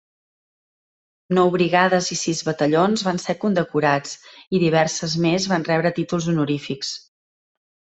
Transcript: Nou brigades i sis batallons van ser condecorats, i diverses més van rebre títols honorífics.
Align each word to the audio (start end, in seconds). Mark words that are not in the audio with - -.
Nou 1.37 1.51
brigades 1.55 2.07
i 2.15 2.17
sis 2.23 2.41
batallons 2.49 3.05
van 3.11 3.23
ser 3.27 3.37
condecorats, 3.45 4.19
i 4.61 4.65
diverses 4.67 5.17
més 5.29 5.51
van 5.57 5.71
rebre 5.73 5.97
títols 6.03 6.33
honorífics. 6.35 6.97